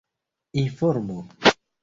informo 0.65 1.17